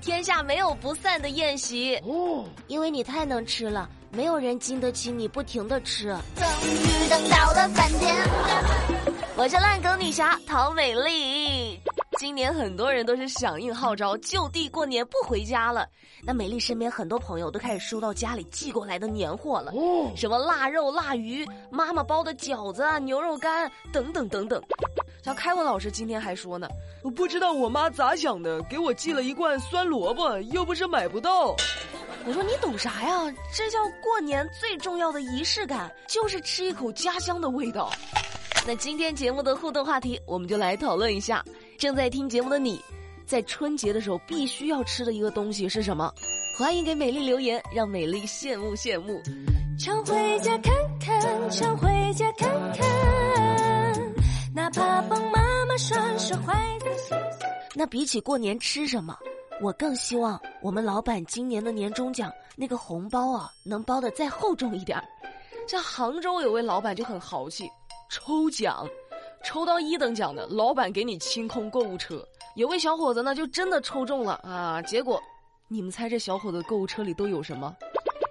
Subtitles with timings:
[0.00, 2.00] 天下没有不散的宴席，
[2.68, 6.16] 因为你太能吃了，没有人经得起你不停的吃。
[6.36, 8.14] 终于等到了饭点。
[9.36, 11.80] 我是烂梗女侠陶美丽。
[12.18, 15.86] 今年很多人都是响应号召，就地过年不回家了。
[16.22, 19.70] 那美丽身边很多朋友都开始收到家里寄过来的年货了，
[20.16, 24.62] 什么腊肉、腊鱼、妈妈包的饺子、牛肉干等等等等。
[25.26, 26.68] 像开文老师今天还说呢，
[27.02, 31.48] 我不知道我妈咋想的，给我寄了一罐酸萝卜，又不是买不到。
[32.24, 33.34] 我说你懂啥呀？
[33.52, 37.90] 这叫过年最重要的仪式感，就是吃一口家乡的味道。
[38.64, 41.44] 那今天节目的互动话题，我们就来讨论一下。
[41.76, 42.80] 正在听节目的你，
[43.26, 46.08] 在春节的时候必须要吃的一个东西是什么？
[46.56, 49.20] 欢迎给美丽留言，让美丽羡慕羡慕。
[49.76, 53.55] 常回家看看，常回家看看，
[55.76, 56.86] 妈妈收拾坏的。
[57.74, 59.14] 那比起过年吃什么，
[59.60, 64.96] 我更希望我们老板今年的年终奖那个红包啊，能包的再厚重一点。
[64.96, 65.04] 儿。
[65.68, 67.70] 像杭州有位老板就很豪气，
[68.08, 68.88] 抽奖。
[69.44, 72.26] 抽到一等奖的，老板给你清空购物车。
[72.54, 74.80] 有位小伙子呢，就真的抽中了啊！
[74.82, 75.22] 结果，
[75.68, 77.76] 你们猜这小伙子购物车里都有什么？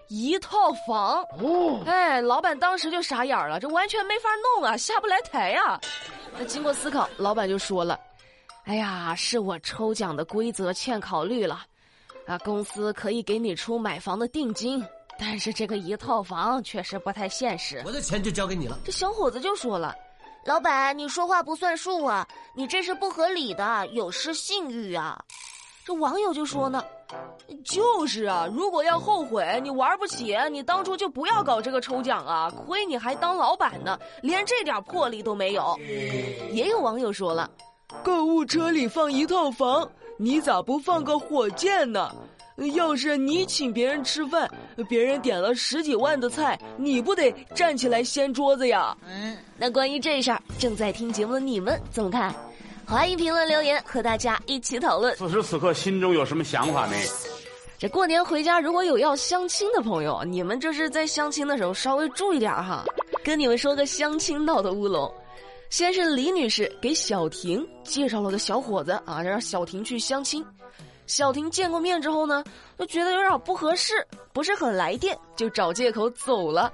[0.09, 1.23] 一套房。
[1.85, 5.79] 哎，老板当时就傻眼了，这完全没法弄啊，下不来台呀。
[6.37, 7.99] 那经过思考，老板就说了
[8.65, 11.65] ：“哎呀，是我抽奖的规则欠考虑了，
[12.27, 14.85] 啊，公司可以给你出买房的定金，
[15.17, 17.81] 但是这个一套房确实不太现实。
[17.85, 19.95] 我的钱就交给你了。”这小伙子就说了。
[20.45, 22.27] 老板，你说话不算数啊！
[22.53, 25.19] 你这是不合理的，有失信誉啊！
[25.85, 26.83] 这网友就说呢
[27.63, 32.51] ：“就是啊，如果要后悔，你玩不起，你当初就不要搞这个抽奖啊！
[32.65, 35.79] 亏你还当老板呢，连这点魄力都没有。”
[36.51, 37.47] 也有网友说了
[38.01, 42.11] ：“购物车里放一套房，你咋不放个火箭呢？”
[42.73, 44.49] 要是你请别人吃饭，
[44.89, 48.97] 别人点了十几万的菜，你不得站起来掀桌子呀？
[49.05, 52.33] 嗯，那关于这事儿，正在听节目的你们怎么看？
[52.87, 55.15] 欢迎评论留言和大家一起讨论。
[55.15, 56.95] 此时此刻心中有什么想法呢？
[57.77, 62.85] 这过年回家如果有要相亲的朋友，你们这是在相亲的时候稍微注意点哈。
[63.23, 65.11] 跟你们说个相亲闹的乌龙，
[65.69, 70.45] 先是李女士给小婷介绍了个小伙子啊，让小婷去相亲。
[71.07, 72.43] 小婷见过面之后呢，
[72.77, 73.93] 就觉得有点不合适，
[74.31, 76.71] 不是很来电，就找借口走了。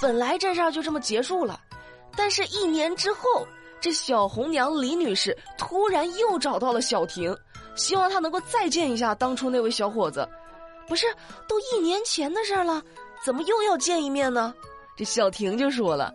[0.00, 1.60] 本来这事儿就这么结束了，
[2.16, 3.46] 但是一年之后，
[3.84, 7.36] 这小红娘李女士突然又找到了小婷，
[7.74, 10.26] 希望她能够再见一下当初那位小伙子。
[10.88, 11.06] 不是，
[11.46, 12.82] 都一年前的事儿了，
[13.22, 14.54] 怎么又要见一面呢？
[14.96, 16.10] 这小婷就说了：“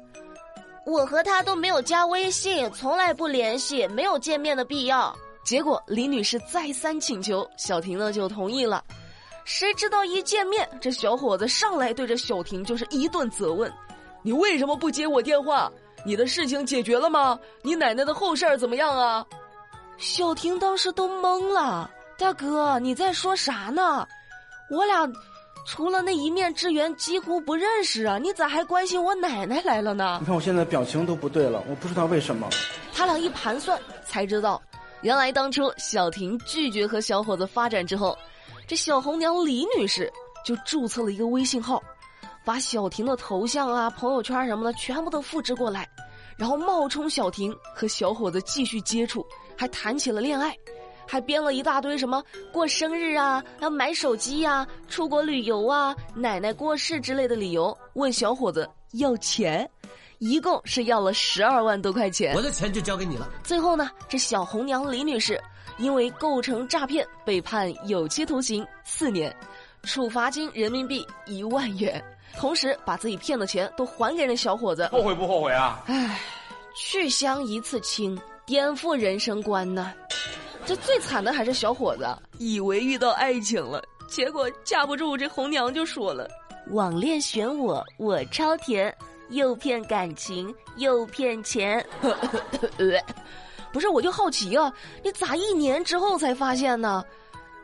[0.83, 5.15] 我和他都没有加微信，从来不联系，没有见面的必要。”
[5.45, 8.83] 结果李女士再三请求，小婷呢就同意了。
[9.45, 13.71] 谁知道一见面，这小伙子上来对着小婷就是一顿责问
[14.25, 15.71] ：“你为什么不接我电话？
[16.09, 17.37] 你的事情解决了吗？
[17.61, 19.23] 你奶奶的后事儿怎么样啊？”
[19.99, 21.87] 小婷当时都懵了
[22.17, 24.07] ：“大哥，你在说啥呢？
[24.71, 25.07] 我俩
[25.67, 28.17] 除了那一面之缘，几乎不认识啊！
[28.17, 32.49] 你咋还关心我奶奶来了呢？”你看我现在表情都不对了，我不知道为什么。
[32.91, 34.59] 他俩一盘算，才知道。
[35.01, 38.17] 原来当初小婷拒绝和小伙子发展之后，
[38.65, 40.11] 这小红娘李女士
[40.43, 41.79] 就注册了一个微信号，
[42.45, 45.87] 把小婷的头像啊、朋友圈什么的全部都复制过来，
[46.37, 49.25] 然后冒充小婷和小伙子继续接触，
[49.57, 50.55] 还谈起了恋爱，
[51.07, 59.69] 还编了一大堆什么过生日啊、要买手机呀、出国旅游啊、奶奶过世之类的理由，问小伙子要钱。
[60.17, 63.29] 一共是要了十二万多块钱，我的钱就交给你了。
[63.41, 65.41] 最后呢，这小红娘李女士
[65.77, 69.33] 因为构成诈骗被判有期徒刑四年，
[69.83, 72.03] 处罚金人民币一万元，
[72.37, 74.87] 同时把自己骗的钱都还给了小伙子。
[74.87, 75.83] 后悔不后悔啊？
[75.87, 76.19] 唉，
[76.75, 79.93] 去乡一次亲，颠覆人生观呢。
[80.65, 82.05] 这最惨的还是小伙子，
[82.37, 86.29] 以为遇到爱情了，结果架不住这红娘就说了
[86.71, 88.95] ：“网恋选我，我超甜。”
[89.29, 91.85] 又骗感情又骗钱，
[93.71, 94.73] 不是我就好奇啊，
[95.03, 97.05] 你咋一年之后才发现呢？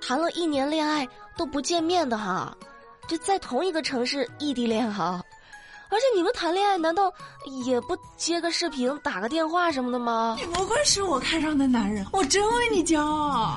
[0.02, 1.08] 谈了一年恋爱
[1.38, 2.56] 都不见面的哈，
[3.08, 5.24] 就在同一个城市异地恋哈，
[5.90, 7.12] 而且你们谈恋爱难道
[7.66, 10.38] 也不接个视频打个电话什么的吗？
[10.40, 13.56] 你不愧是我看上的男人，我真为你骄傲。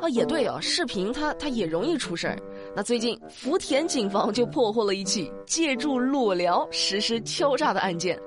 [0.00, 2.38] 啊，也对啊，视频它它也容易出事儿。
[2.74, 8.18] 那最近福田警方就破获了一起借助裸聊实施敲诈的案件，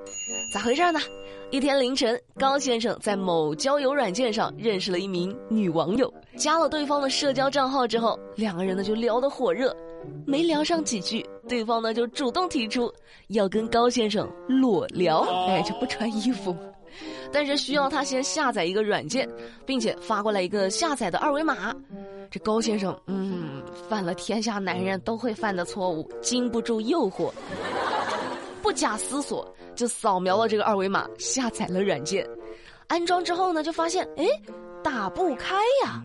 [0.52, 1.00] 咋回事呢？
[1.50, 9.74] 一天凌晨，高先生在某交友软件上认识了一名女网友，加了对方的社交账号之后，两个人呢就聊得火热。
[10.26, 12.92] 没聊上几句，对方呢就主动提出
[13.28, 16.54] 要跟高先生裸聊，哎，就不穿衣服，
[17.32, 19.28] 但是需要他先下载一个软件，
[19.64, 21.74] 并且发过来一个下载的二维码。
[22.28, 27.32] 这高先生，嗯，犯了天下男人都会犯的错误，经不住诱惑，
[28.66, 32.28] 不假思索就扫描了这个二维码，下载了软件。
[32.88, 34.26] 安装之后呢，就发现，哎，
[34.82, 35.54] 打不开
[35.84, 36.02] 呀。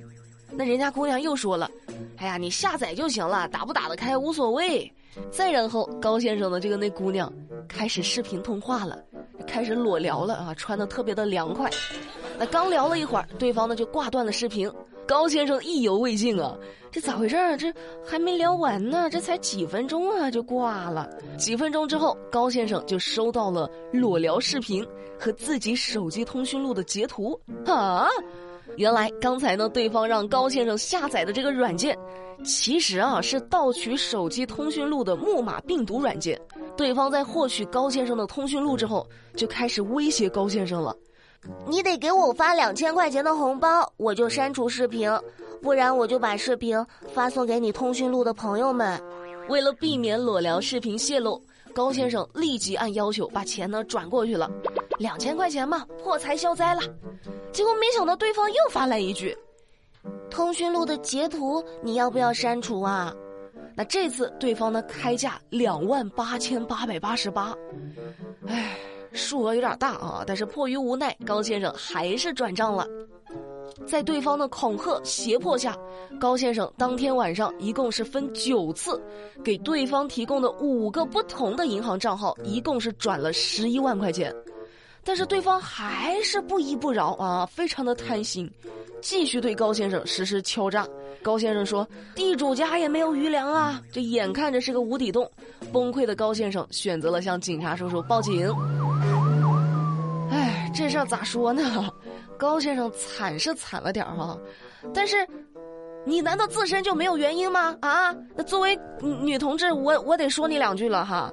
[0.52, 1.68] 那人家姑娘又说了
[2.18, 4.94] ：“哎呀，你下载就行了，打不打得开无所谓。”
[5.32, 7.34] 再然后，高先生的这个那姑娘
[7.68, 9.04] 开始视频通话了，
[9.48, 11.68] 开始裸聊了啊，穿的特别的凉快。
[12.38, 14.72] 那刚聊了一会儿，对方呢就挂断了视频。
[15.12, 16.58] 高先生意犹未尽啊，
[16.90, 17.58] 这咋回事儿？
[17.58, 17.68] 这
[18.02, 21.10] 还没聊完呢，这才几分钟啊就挂了。
[21.38, 24.88] 几分钟之后，高先生就收到了裸聊视频
[25.20, 28.08] 和自己手机通讯录的截图啊。
[28.78, 31.94] 原来刚才呢，对方让高先生下载的这个软件，
[32.46, 36.40] 其实啊是盗取手机通讯录的木马病毒软件。
[36.78, 39.06] 对方在获取高先生的通讯录之后，
[39.36, 40.96] 就开始威胁高先生了
[41.68, 45.12] ：“你得给我发两千块钱的红包，我就删除视频；
[45.62, 46.78] 不然我就把视频
[47.14, 49.02] 发送给你通讯录的朋友们。”
[49.50, 51.42] 为了避免裸聊视频泄露，
[51.74, 54.50] 高先生立即按要求把钱呢转过去了，
[55.00, 56.82] 两千块钱嘛，破财消灾了。
[57.52, 59.36] 结果没想到对方又发来一句
[60.30, 63.14] ：“通讯录的截图你要不要删除啊？”
[63.76, 67.54] 那这次对方呢开价两万八千八百八十八，
[68.48, 68.78] 唉，
[69.14, 72.88] 数额有点大啊，但是迫于无奈，高先生还是转账了。
[73.88, 75.76] 在对方的恐吓胁迫下，
[76.20, 79.02] 高先生当天晚上一共是分九次，
[79.44, 84.34] 给对方提供的五个不同的银行账号，一共是转了十一万块钱。
[85.04, 88.50] 但是对方还是不依不饶啊，非常的贪心，
[89.02, 90.88] 继续对高先生实施敲诈。
[91.24, 95.30] 高先生说：“地主家也没有余粮啊！”这眼看着是个无底洞，
[95.72, 98.52] 崩溃的高先生选择了向警察叔叔报警。
[100.74, 101.90] 这事儿咋说呢？
[102.38, 104.38] 高先生惨是惨了点儿哈，
[104.94, 105.28] 但是，
[106.06, 107.76] 你难道自身就没有原因吗？
[107.82, 111.32] 啊，那作为女同志，我我得说你两句了哈，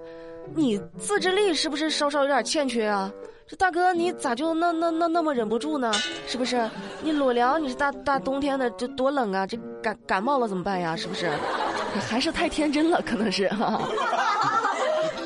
[0.54, 3.10] 你自制力是不是稍稍有点欠缺啊？
[3.46, 5.90] 这大哥，你咋就那那那那么忍不住呢？
[6.26, 6.68] 是不是？
[7.00, 9.46] 你裸聊，你是大大冬天的，这多冷啊！
[9.46, 10.94] 这感感冒了怎么办呀？
[10.94, 11.30] 是不是？
[12.06, 13.48] 还是太天真了，可能是。
[13.48, 13.88] 哈 哈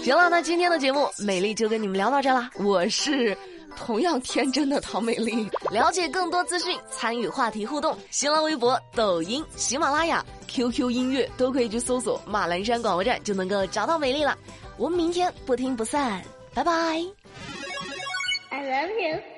[0.01, 2.49] 行了，那今天的节目，美丽就跟你们聊到这了。
[2.61, 3.37] 我是
[3.77, 5.49] 同样天真的唐美丽。
[5.71, 14.37] 了解更多资讯，参与话题互动，新浪微博、抖音、喜马拉雅、QQ 音乐都可以去搜索马栏山广播站，就能够找到美丽了。
[14.77, 16.23] 我们明天不听不散，
[16.55, 16.73] 拜拜。
[18.51, 19.32] I love you.